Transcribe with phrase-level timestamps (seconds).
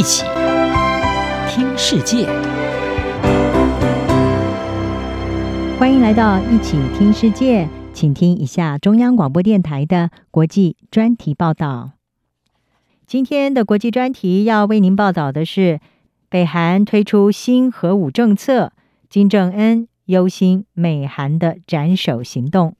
[0.00, 0.24] 一起
[1.46, 2.26] 听世界，
[5.78, 11.90] 欢迎来到一起听世界，请听一下中央广播电台的国际专题报道。
[13.06, 15.80] 今天的国际专题要为您报道的是，
[16.30, 18.72] 北韩推出新核武政策，
[19.10, 22.74] 金正恩忧心美韩的斩首行动。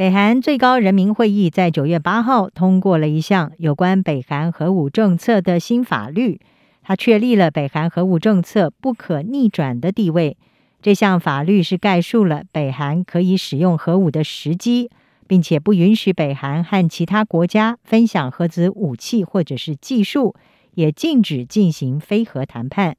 [0.00, 6.40] 北韩最高人民会议在九月八号通过了一项有关北韩核武政策的新法律，
[6.82, 10.38] 它确立了北韩核武政策不可逆转的地位。
[10.80, 14.90] 这项法律是概述了北韩可以使用核武的时机，
[15.26, 20.34] 并且不允许北韩和其他国家分享核子武器或者是技术，
[20.76, 22.96] 也禁止进行非核谈判。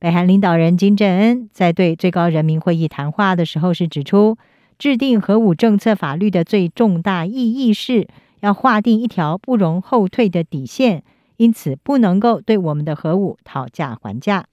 [0.00, 4.36] 北韩领导人金正恩在对最高人民会议谈话的时候是指出，
[4.78, 8.08] 制定核武政策法律的最重大意义是
[8.40, 11.02] 要划定一条不容后退的底线，
[11.36, 14.46] 因此不能够对我们的核武讨价还价。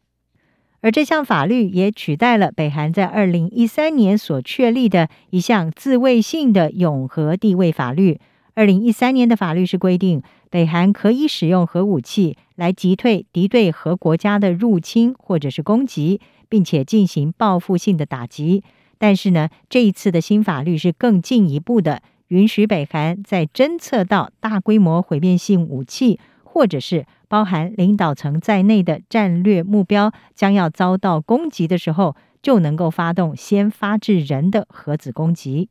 [0.81, 8.19] 而这项法律也取代了北韩在二零一三年所确立的一项自卫性的永和地位法律。
[8.55, 18.63] 二零一三年的法律是规定，北韩可以使用核武器来击退敌对核国家的入侵或者是攻击，并且进行报复性的打击。
[19.01, 35.69] 但是呢，这一次的新法律是更进一步的，允许北韩在侦测到大规模毁灭性武器，或者是包含领导层在内的战略目标将要遭到攻击的时候，就能够发动先发制人的核子攻击。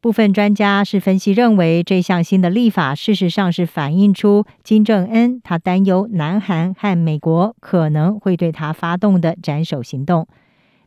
[0.00, 10.26] 部分专家是分析认为，这项新的立法事实上是反映出金正恩他担忧南韩和美国可能会对他发动的斩首行动。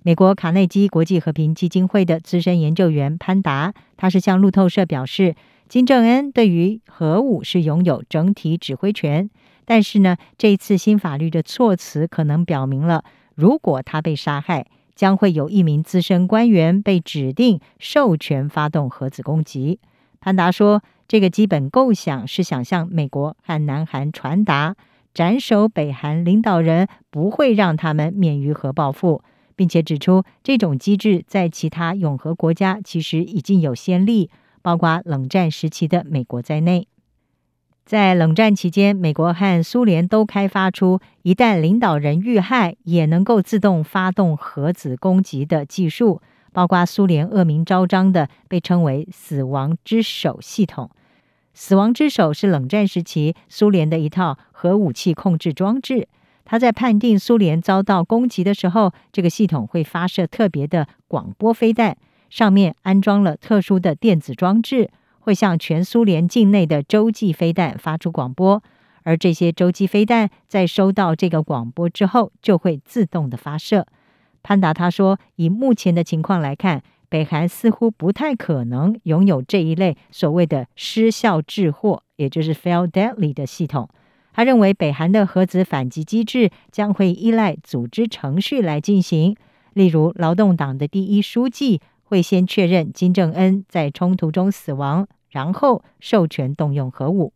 [0.06, 5.34] 美国卡内基国际和平基金会的资深研究员潘达，他是向路透社表示，
[5.70, 9.30] 金正恩对于核武是拥有整体指挥权，
[9.64, 19.80] 但是呢，这一次新法律的措辞可能表明了，如果他被杀害，将会有一名资深官员被指定授权发动核子攻击。
[20.20, 24.76] 潘达说，这个基本构想是想向美国和南韩传达，
[25.14, 29.23] 斩首北韩领导人不会让他们免于核报复。
[29.55, 34.30] 并且指出，这种机制在其他永和国家其实已经有先例，
[34.61, 36.87] 包括冷战时期的美国在内。
[37.86, 46.21] 在冷战期间，美国和苏联都开发出一旦领导人遇害，也能够自动发动核子攻击的技术，
[46.53, 50.89] 包括苏联恶名昭彰的被称为“死亡之手”系统。
[51.53, 56.08] “死亡之手”是冷战时期苏联的一套核武器控制装置。
[56.45, 61.98] 他在判定苏联遭到攻击的时候，这个系统会发射特别的广播飞弹，
[62.30, 64.89] 上面安装了特殊的电子装置，
[65.20, 68.61] 会向全苏联境内的洲际飞弹发出广播，
[69.03, 73.87] 而这些洲际飞弹在收到这个广播之后，就会自动的发射。
[74.42, 83.87] 潘达他说，以目前的情况来看，北韩似乎不太可能拥有这一类所谓的失效制祸，也就是 fail deadly 的系统。
[84.33, 89.36] 他认为，北韩的核子反击机制将会依赖组织程序来进行。
[89.73, 97.32] 例如，劳动党的第一书记会先确认金正恩在冲突中死亡，然后授权动用核武。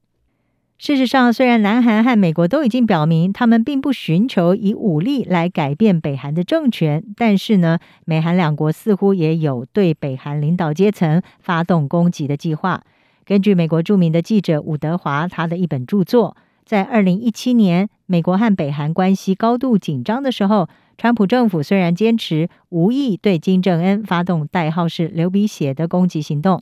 [0.80, 12.84] 事实上，虽然南韩和美国都已经表明他们并不寻求以武力来改变北韩的政权，但是呢，美韩两国似乎也有对北韩领导阶层发动攻击的计划。
[13.25, 16.38] 根据美国著名的记者伍德华他的一本著作。
[16.67, 20.67] 在二零一七年，美国和北韩关系高度紧张的时候，
[20.97, 26.61] 川普政府虽然坚持无意对金正恩发动代号是“流鼻血”的攻击行动，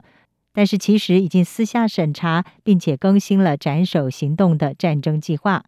[0.54, 5.64] 但是其实已经私下审查并且更新了斩首行动的战争计划。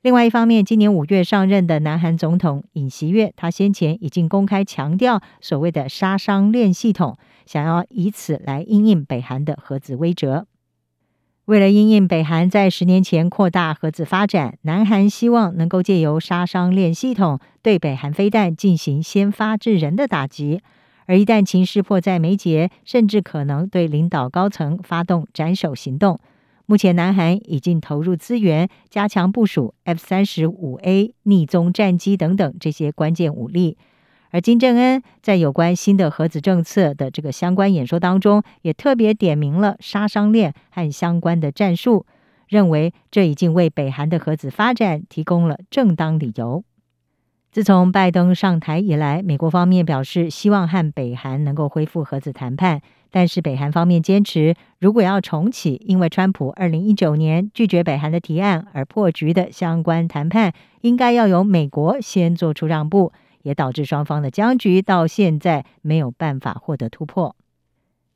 [0.00, 10.46] 另外一方面，今年五月上任的南韩总统尹锡悦，他先前已经公开强调所谓的杀伤链系统，想要以此来因应北韩的核子威慑。
[11.46, 20.60] 为了因应北韩在十年前扩大核子发展，南韩希望能够借由杀伤链系统对北韩飞弹进行先发制人的打击，
[21.04, 26.18] 而一旦情势迫在眉睫，甚至可能对领导高层发动斩首行动。
[26.66, 33.78] 目前，南韩已经投入资源，加强部署 F 三十五 A 逆踪战机等等这些关键武力。
[34.36, 42.04] 而金正恩在有关新的核子政策的这个相关演说当中，也特别点明了杀伤链和相关的战术，
[42.46, 46.62] 认为这已经为北韩的核子发展提供了正当理由。
[47.50, 63.10] 自从拜登上台以来，美国方面表示希望和北韩能够恢复核子谈判，但是北韩方面坚持，如果要重启因为川普二零一九年拒绝北韩的提案而破局的相关谈判，应该要由美国先做出让步，
[63.46, 67.36] 也导致双方的僵局到现在没有办法获得突破。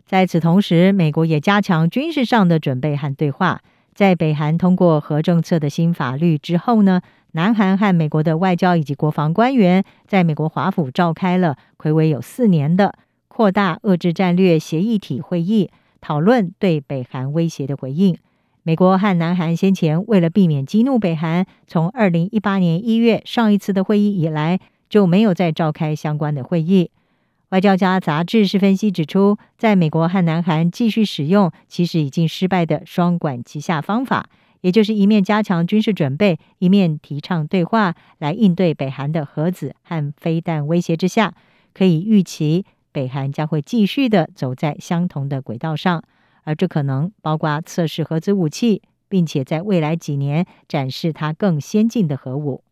[0.05, 3.63] 在此同时，美国也加强军事上的准备和对话。
[3.95, 7.01] 在北韩通过核政策的新法律之后呢，
[7.33, 12.95] 南韩和美国的外交以及国防官员在美国华府召开了魁违有四年的
[13.29, 18.19] 扩大遏制战略协议体会议，讨论对北韩威胁的回应。
[18.63, 24.59] 美国和南韩先前为了避免激怒北韩，从二零一八年一月上一次的会议以来
[24.91, 26.91] 就没有再召开相关的会议。
[27.49, 34.29] 外交家杂志是分析指出，在美国和南韩继续使用其实已经失败的双管齐下方法，
[34.61, 41.35] 也就是一面加强军事准备，一面提倡对话，来应对北韩的核子和飞弹威胁之下，
[41.75, 46.05] 可以预期北韩将会继续的走在相同的轨道上，
[46.45, 52.63] 而这可能包括测试核子武器，并且在未来几年展示它更先进的核武。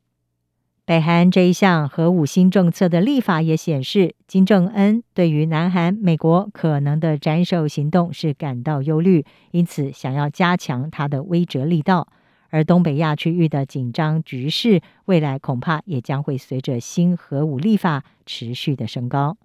[0.88, 12.08] 北韩这一项核武新政策的立法也显示，金正恩对于南韩、美国可能的斩首行动是感到忧虑，因此想要加强他的威慑力道。
[12.48, 19.36] 而东北亚区域的紧张局势，未来恐怕也将会随着新核武立法持续的升高。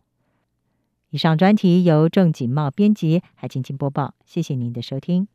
[1.10, 5.28] 以上专题由郑锦茂编辑，还请播报，谢谢您的收听。